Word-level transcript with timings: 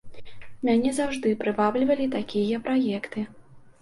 Мяне 0.69 0.93
заўжды 0.99 1.35
прываблівалі 1.45 2.05
такія 2.17 2.63
праекты. 2.67 3.29